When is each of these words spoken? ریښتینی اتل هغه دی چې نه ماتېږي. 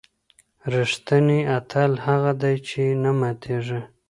ریښتینی 0.73 1.39
اتل 1.57 1.91
هغه 2.05 2.31
دی 2.41 2.55
چې 2.67 2.81
نه 3.03 3.11
ماتېږي. 3.19 3.81